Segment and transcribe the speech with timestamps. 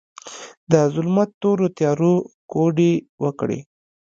[0.71, 2.13] د ظلمت تورو تیارو،
[2.51, 3.59] کوډې وکړې